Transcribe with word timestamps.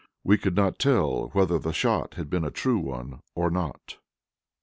We 0.23 0.39
could 0.39 0.55
not 0.55 0.79
tell 0.79 1.27
whether 1.33 1.59
the 1.59 1.71
shot 1.73 2.15
had 2.15 2.27
been 2.27 2.43
a 2.43 2.49
true 2.49 2.79
one 2.79 3.21
or 3.35 3.51
not. 3.51 3.97